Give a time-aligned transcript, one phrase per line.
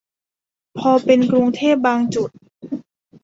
[0.77, 2.29] พอเป็นกรุงเทพบางจุด